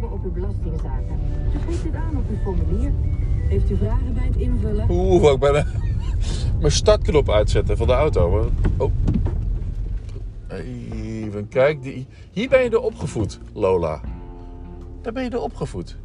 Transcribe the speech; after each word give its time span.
hebben 0.00 0.12
op 0.12 0.24
uw 0.24 0.32
belastingzaken. 0.32 1.18
U 1.54 1.58
geeft 1.66 1.82
dit 1.82 1.94
aan 1.94 2.16
op 2.16 2.24
uw 2.30 2.36
formulier. 2.36 2.92
Heeft 3.48 3.70
u 3.70 3.76
vragen 3.76 4.14
bij 4.14 4.24
het 4.26 4.36
invullen? 4.36 4.86
Oeh, 4.90 5.32
ik 5.32 5.38
bijna 5.38 5.66
mijn 6.60 6.72
startknop 6.72 7.30
uitzetten 7.30 7.76
van 7.76 7.86
de 7.86 7.92
auto. 7.92 8.50
Oh. 8.76 8.92
Even 10.48 11.48
kijken. 11.48 12.06
Hier 12.30 12.48
ben 12.48 12.62
je 12.62 12.70
er 12.70 12.80
opgevoed, 12.80 13.40
Lola. 13.52 14.00
Daar 15.02 15.12
ben 15.12 15.24
je 15.24 15.30
er 15.30 15.40
opgevoed. 15.40 15.96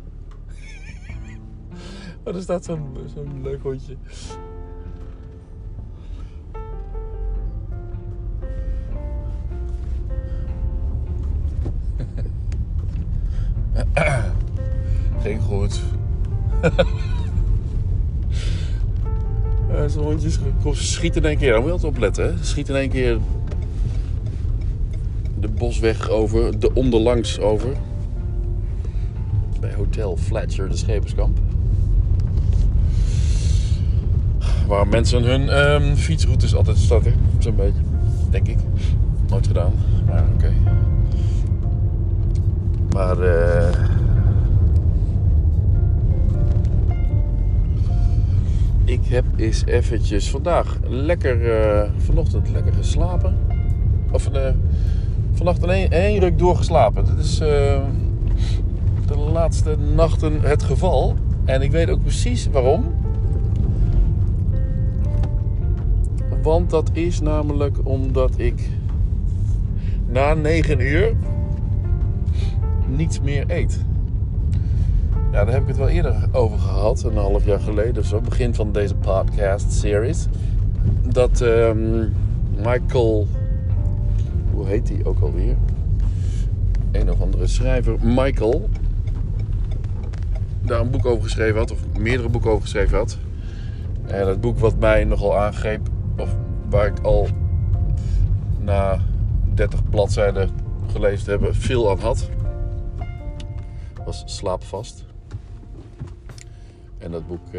Wat 2.24 2.36
is 2.36 2.46
dat 2.46 2.66
zo'n 2.66 2.98
zo'n 3.14 3.42
leuk 3.42 3.62
hondje? 3.62 3.98
Ging 15.22 15.42
goed. 15.42 15.82
Zo'n 19.88 20.04
hondjes 20.04 20.40
schieten 20.72 21.22
in 21.22 21.28
één 21.28 21.38
keer. 21.38 21.52
Dan 21.52 21.60
moet 21.60 21.68
je 21.68 21.74
altijd 21.74 21.94
opletten. 21.94 22.26
Hè? 22.26 22.44
Schieten 22.44 22.76
in 22.76 22.82
één 22.82 22.90
keer 22.90 23.18
de 25.40 25.48
bosweg 25.48 26.10
over, 26.10 26.60
de 26.60 26.74
onderlangs 26.74 27.40
over. 27.40 27.70
Bij 29.60 29.74
Hotel 29.74 30.18
Fletcher, 30.18 30.70
de 30.70 30.78
Scheperskamp. 30.78 31.38
Waar 34.68 34.88
mensen 34.88 35.24
hun 35.24 35.58
um, 35.58 35.96
fietsroutes 35.96 36.56
altijd 36.56 36.78
starten. 36.78 37.14
Zo'n 37.40 37.56
beetje. 37.56 37.82
Denk 38.30 38.48
ik. 38.48 38.58
Nooit 39.30 39.48
gedaan. 39.48 39.74
Maar 40.06 40.24
oké. 40.36 40.54
Maar 42.94 43.20
eh... 43.20 43.89
heb 49.10 49.26
eens 49.36 49.66
eventjes 49.66 50.30
vandaag 50.30 50.78
lekker, 50.88 51.42
uh, 51.42 51.90
vanochtend 51.98 52.50
lekker 52.50 52.74
geslapen. 52.74 53.38
Of 54.12 54.30
uh, 54.34 54.50
vannacht 55.34 55.64
in 55.64 55.92
één, 55.92 56.20
ruk 56.20 56.40
doorgeslapen. 56.40 57.06
Dat 57.06 57.18
is 57.18 57.42
uh, 57.42 57.48
de 59.08 59.18
laatste 59.18 59.76
nachten 59.96 60.42
het 60.42 60.64
geval. 60.64 61.16
En 61.46 61.62
ik 61.62 61.72
weet 61.72 61.90
ook 61.90 62.02
precies 62.02 62.48
waarom. 62.48 62.94
Want 66.42 66.70
dat 66.70 66.90
is 66.94 67.22
namelijk 67.22 67.78
omdat 67.84 68.34
ik 68.38 68.70
na 70.08 70.34
9 70.34 70.80
uur 70.80 71.16
niets 72.88 73.22
meer 73.22 73.44
eet. 73.48 73.86
Ja, 75.32 75.46
daar 75.46 75.54
heb 75.54 75.62
ik 75.62 75.68
het 75.68 75.78
wel 75.78 75.88
eerder 75.88 76.28
over 76.32 76.60
gehad, 76.60 77.04
een 77.04 77.18
half 77.18 77.46
jaar 77.46 77.60
geleden 77.60 77.98
of 78.02 78.06
zo, 78.08 78.22
begin 78.22 78.56
van 78.56 78.72
deze 78.72 78.96
podcast-series. 78.96 80.28
Dat 81.12 81.42
um, 81.42 82.14
Michael, 82.64 83.28
hoe 84.52 84.68
heet 84.68 84.90
hij 84.90 85.06
ook 85.06 85.20
alweer? 85.20 85.56
Een 86.92 87.12
of 87.12 87.22
andere 87.22 87.48
schrijver, 87.48 87.96
Michael, 88.02 88.70
daar 90.62 90.80
een 90.80 90.90
boek 90.90 91.06
over 91.06 91.24
geschreven 91.24 91.58
had, 91.58 91.72
of 91.72 91.80
meerdere 91.98 92.30
boeken 92.30 92.50
over 92.50 92.62
geschreven 92.62 92.98
had. 92.98 93.18
En 94.06 94.28
het 94.28 94.42
boek 94.42 94.60
wat 94.60 94.80
mij 94.80 95.04
nogal 95.04 95.38
aangreep, 95.38 95.88
of 96.18 96.36
waar 96.70 96.86
ik 96.86 97.00
al 97.00 97.28
na 98.60 99.00
30 99.54 99.90
bladzijden 99.90 100.50
gelezen 100.92 101.32
heb, 101.32 101.56
veel 101.56 101.90
aan 101.90 102.00
had, 102.00 102.30
was 104.06 104.24
Slaapvast. 104.26 105.08
En 107.00 107.12
dat 107.12 107.28
boek, 107.28 107.46
uh, 107.46 107.52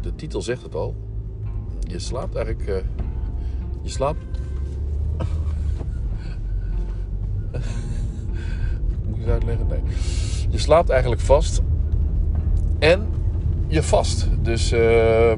de, 0.00 0.14
titel 0.16 0.42
zegt 0.42 0.62
het 0.62 0.74
al. 0.74 0.94
Je 1.80 1.98
slaapt 1.98 2.34
eigenlijk, 2.34 2.68
uh, 2.68 2.76
je 3.82 3.88
slaapt. 3.88 4.24
Moet 9.06 9.16
ik 9.16 9.20
het 9.20 9.28
uitleggen? 9.28 9.66
Nee. 9.66 9.82
Je 10.50 10.58
slaapt 10.58 10.90
eigenlijk 10.90 11.20
vast 11.20 11.62
en 12.78 13.08
je 13.66 13.82
vast. 13.82 14.28
Dus 14.42 14.72
uh, 14.72 15.32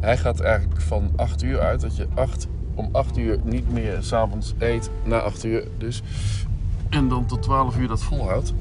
hij 0.00 0.16
gaat 0.16 0.40
eigenlijk 0.40 0.80
van 0.80 1.10
8 1.16 1.42
uur 1.42 1.60
uit 1.60 1.80
dat 1.80 1.96
je 1.96 2.06
8, 2.14 2.46
om 2.74 2.88
8 2.92 3.18
uur 3.18 3.38
niet 3.44 3.72
meer 3.72 4.02
s'avonds 4.02 4.54
eet 4.58 4.90
na 5.04 5.20
8 5.20 5.44
uur. 5.44 5.68
Dus, 5.78 6.02
en 6.88 7.08
dan 7.08 7.26
tot 7.26 7.42
12 7.42 7.78
uur 7.78 7.88
dat 7.88 8.02
volhoudt. 8.02 8.54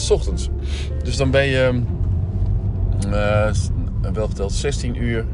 S 0.00 0.10
ochtends. 0.10 0.48
Dus 1.02 1.16
dan 1.16 1.30
ben 1.30 1.44
je 1.44 1.82
uh, 3.06 3.52
wel 4.12 4.28
geteld 4.28 4.52
16 4.52 5.02
uur. 5.02 5.26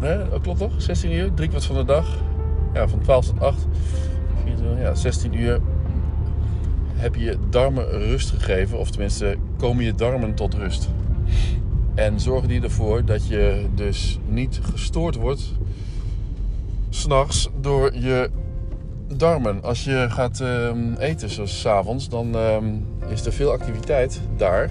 Nee, 0.00 0.18
dat 0.30 0.40
klopt 0.40 0.58
toch? 0.58 0.72
16 0.76 1.12
uur, 1.12 1.34
drie 1.34 1.48
kwart 1.48 1.64
van 1.64 1.76
de 1.76 1.84
dag. 1.84 2.06
Ja, 2.74 2.88
van 2.88 3.00
12 3.00 3.26
tot 3.26 3.40
8. 3.40 3.66
24, 4.44 4.80
ja, 4.80 4.94
16 4.94 5.40
uur 5.40 5.60
heb 6.94 7.14
je 7.14 7.38
darmen 7.50 7.90
rust 7.90 8.30
gegeven. 8.30 8.78
Of 8.78 8.90
tenminste, 8.90 9.36
komen 9.56 9.84
je 9.84 9.94
darmen 9.94 10.34
tot 10.34 10.54
rust. 10.54 10.88
En 11.94 12.20
zorgen 12.20 12.48
die 12.48 12.62
ervoor 12.62 13.04
dat 13.04 13.26
je 13.26 13.66
dus 13.74 14.18
niet 14.28 14.60
gestoord 14.62 15.14
wordt 15.14 15.52
s'nachts 16.90 17.48
door 17.60 17.94
je 17.94 18.30
darmen. 19.06 19.62
Als 19.62 19.84
je 19.84 20.06
gaat 20.08 20.40
um, 20.40 20.94
eten 20.94 21.30
zoals 21.30 21.60
s 21.60 21.66
avonds, 21.66 22.08
dan 22.08 22.34
um, 22.34 22.86
is 23.08 23.26
er 23.26 23.32
veel 23.32 23.52
activiteit 23.52 24.20
daar. 24.36 24.70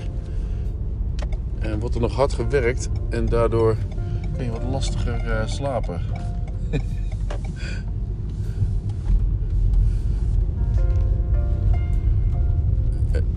En 1.59 1.79
wordt 1.79 1.95
er 1.95 2.01
nog 2.01 2.15
hard 2.15 2.33
gewerkt 2.33 2.89
en 3.09 3.25
daardoor 3.25 3.77
kun 4.35 4.45
je 4.45 4.51
wat 4.51 4.63
lastiger 4.71 5.25
uh, 5.25 5.47
slapen. 5.47 6.01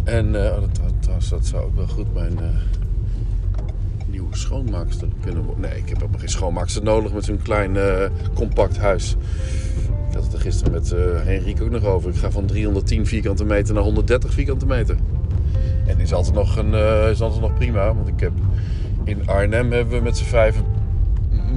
en 0.04 0.26
uh, 0.26 0.34
dat, 0.34 0.76
dat, 1.00 1.28
dat, 1.28 1.46
zou 1.46 1.64
ook 1.64 1.76
wel 1.76 1.88
goed 1.88 2.14
mijn 2.14 2.38
nieuwe 2.38 2.85
schoonmaakster 4.31 5.09
kunnen 5.20 5.44
worden. 5.44 5.70
Nee, 5.70 5.78
ik 5.78 5.88
heb 5.88 5.97
helemaal 5.97 6.20
geen 6.20 6.28
schoonmaakster 6.28 6.82
nodig 6.82 7.12
met 7.12 7.25
zo'n 7.25 7.42
klein 7.42 7.76
compact 8.34 8.78
huis. 8.78 9.16
Ik 10.09 10.14
had 10.14 10.25
het 10.25 10.32
er 10.32 10.41
gisteren 10.41 10.72
met 10.72 10.92
uh, 10.92 10.98
Henrique 11.25 11.64
ook 11.64 11.70
nog 11.70 11.84
over. 11.84 12.10
Ik 12.10 12.16
ga 12.16 12.31
van 12.31 12.47
310 12.47 13.06
vierkante 13.06 13.44
meter 13.44 13.75
naar 13.75 13.82
130 13.82 14.32
vierkante 14.32 14.66
meter. 14.66 14.97
En 15.86 16.00
is 16.00 16.12
altijd 16.12 16.34
nog, 16.34 16.56
een, 16.56 16.72
uh, 16.72 17.10
is 17.10 17.20
altijd 17.20 17.41
nog 17.41 17.54
prima. 17.54 17.94
Want 17.94 18.09
ik 18.09 18.20
heb 18.20 18.32
in 19.04 19.28
Arnhem 19.28 19.72
hebben 19.72 19.98
we 19.98 20.03
met 20.03 20.16
z'n 20.16 20.25
vijven 20.25 20.65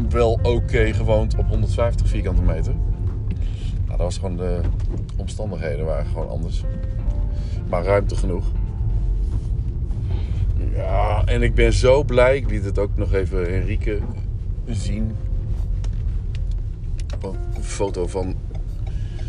wel 0.09 0.39
oké 0.41 0.93
gewoond 0.93 1.35
op 1.37 1.47
150 1.47 2.07
vierkante 2.07 2.41
meter. 2.41 2.73
Nou, 3.85 3.97
dat 3.97 3.97
was 3.97 4.17
gewoon 4.17 4.37
de 4.37 4.59
omstandigheden 5.17 5.85
waren 5.85 6.05
gewoon 6.05 6.29
anders. 6.29 6.63
Maar 7.69 7.83
ruimte 7.83 8.15
genoeg. 8.15 8.45
Ja, 10.75 11.23
en 11.25 11.41
ik 11.41 11.55
ben 11.55 11.73
zo 11.73 12.03
blij. 12.03 12.37
Ik 12.37 12.49
liet 12.49 12.65
het 12.65 12.79
ook 12.79 12.97
nog 12.97 13.13
even 13.13 13.51
Henrike 13.53 13.99
zien. 14.65 15.15
Een 17.55 17.63
foto 17.63 18.07
van, 18.07 18.35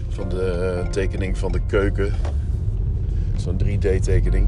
van 0.09 0.29
de 0.29 0.83
tekening 0.91 1.39
van 1.39 1.53
de 1.53 1.61
keuken. 1.67 2.12
Zo'n 3.37 3.61
3D-tekening. 3.65 4.47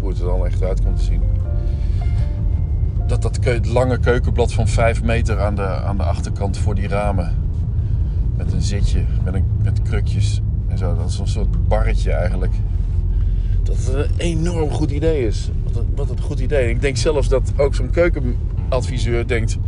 Hoe 0.00 0.08
het 0.08 0.18
er 0.18 0.24
dan 0.24 0.46
echt 0.46 0.62
uit 0.62 0.82
komt 0.82 0.96
te 0.96 1.04
zien. 1.04 1.22
Dat 3.06 3.22
dat 3.22 3.66
lange 3.66 3.98
keukenblad 3.98 4.52
van 4.52 4.68
5 4.68 5.02
meter 5.02 5.40
aan 5.40 5.54
de, 5.54 5.66
aan 5.66 5.96
de 5.96 6.02
achterkant 6.02 6.58
voor 6.58 6.74
die 6.74 6.88
ramen. 6.88 7.34
Met 8.36 8.52
een 8.52 8.62
zitje, 8.62 9.04
met, 9.24 9.34
een, 9.34 9.44
met 9.62 9.82
krukjes 9.82 10.42
en 10.68 10.78
zo. 10.78 10.94
Dat 10.94 11.08
is 11.08 11.18
een 11.18 11.28
soort 11.28 11.68
barretje 11.68 12.12
eigenlijk. 12.12 12.52
Dat 13.70 13.94
het 13.94 13.94
een 13.94 14.10
enorm 14.16 14.70
goed 14.70 14.90
idee 14.90 15.26
is. 15.26 15.50
Wat 15.64 15.76
een, 15.76 15.88
wat 15.94 16.10
een 16.10 16.20
goed 16.20 16.40
idee. 16.40 16.68
Ik 16.70 16.80
denk 16.80 16.96
zelfs 16.96 17.28
dat 17.28 17.52
ook 17.56 17.74
zo'n 17.74 17.90
keukenadviseur 17.90 19.26
denkt 19.26 19.58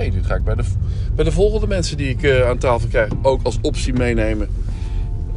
hey, 0.00 0.10
dit 0.10 0.26
ga 0.26 0.34
ik 0.34 0.44
bij 0.44 0.54
de, 0.54 0.64
bij 1.14 1.24
de 1.24 1.32
volgende 1.32 1.66
mensen 1.66 1.96
die 1.96 2.08
ik 2.08 2.22
uh, 2.22 2.48
aan 2.48 2.58
tafel 2.58 2.88
krijg 2.88 3.10
ook 3.22 3.42
als 3.42 3.58
optie 3.62 3.92
meenemen. 3.92 4.48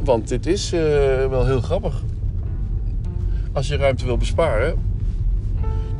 Want 0.04 0.28
dit 0.28 0.46
is 0.46 0.72
uh, 0.72 0.80
wel 1.26 1.46
heel 1.46 1.60
grappig. 1.60 2.02
Als 3.52 3.68
je 3.68 3.76
ruimte 3.76 4.04
wil 4.04 4.16
besparen, 4.16 4.78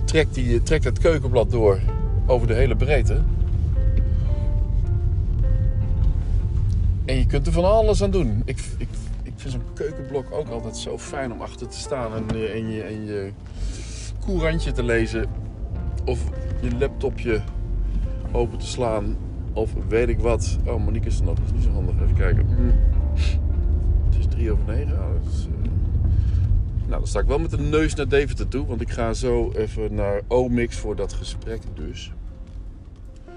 trek, 0.04 0.34
die, 0.34 0.62
trek 0.62 0.84
het 0.84 0.98
keukenblad 0.98 1.50
door 1.50 1.80
over 2.26 2.46
de 2.46 2.54
hele 2.54 2.76
breedte. 2.76 3.20
En 7.04 7.16
je 7.16 7.26
kunt 7.26 7.46
er 7.46 7.52
van 7.52 7.64
alles 7.64 8.02
aan 8.02 8.10
doen. 8.10 8.42
Ik, 8.44 8.58
ik 8.78 8.88
ik 9.34 9.40
vind 9.40 9.52
zo'n 9.52 9.72
keukenblok 9.74 10.32
ook 10.32 10.48
altijd 10.48 10.76
zo 10.76 10.98
fijn 10.98 11.32
om 11.32 11.40
achter 11.40 11.68
te 11.68 11.76
staan 11.76 12.14
en, 12.14 12.30
eh, 12.34 12.54
en, 12.54 12.70
je, 12.70 12.82
en 12.82 13.04
je 13.04 13.32
courantje 14.24 14.72
te 14.72 14.82
lezen. 14.82 15.26
Of 16.04 16.24
je 16.60 16.76
laptopje 16.78 17.40
open 18.32 18.58
te 18.58 18.66
slaan. 18.66 19.16
Of 19.52 19.70
weet 19.88 20.08
ik 20.08 20.18
wat. 20.18 20.58
Oh, 20.66 20.84
Monique 20.84 21.08
is 21.08 21.18
er 21.18 21.24
nog. 21.24 21.34
Dat 21.34 21.44
is 21.44 21.52
niet 21.52 21.62
zo 21.62 21.70
handig. 21.70 21.94
Even 22.02 22.14
kijken. 22.14 22.46
Mm. 22.46 22.72
Het 24.04 24.18
is 24.18 24.26
drie 24.28 24.52
over 24.52 24.64
negen. 24.66 24.92
Oh, 24.92 24.98
eh, 24.98 25.64
nou, 26.86 26.98
dan 26.98 27.06
sta 27.06 27.20
ik 27.20 27.26
wel 27.26 27.38
met 27.38 27.50
de 27.50 27.58
neus 27.58 27.94
naar 27.94 28.08
Deventer 28.08 28.48
toe. 28.48 28.66
Want 28.66 28.80
ik 28.80 28.90
ga 28.90 29.12
zo 29.12 29.52
even 29.52 29.94
naar 29.94 30.20
Omix 30.28 30.76
voor 30.76 30.96
dat 30.96 31.12
gesprek 31.12 31.62
dus. 31.74 32.12
Dan 33.24 33.34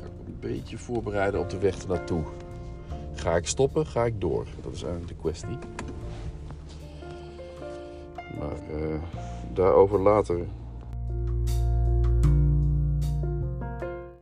ga 0.00 0.06
ik 0.06 0.26
een 0.26 0.36
beetje 0.40 0.78
voorbereiden 0.78 1.40
op 1.40 1.50
de 1.50 1.58
weg 1.58 1.82
ernaartoe. 1.82 2.22
Ga 3.18 3.36
ik 3.36 3.46
stoppen? 3.46 3.86
Ga 3.86 4.04
ik 4.04 4.20
door? 4.20 4.46
Dat 4.62 4.72
is 4.72 4.82
eigenlijk 4.82 5.12
de 5.12 5.20
kwestie. 5.20 5.58
Maar 8.38 8.52
eh, 8.52 9.00
daarover 9.52 10.00
later. 10.00 10.46